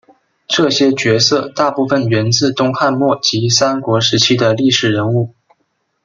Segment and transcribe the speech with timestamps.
[0.47, 5.35] 这些角色大部份源自东汉末及三国时期的历史人物。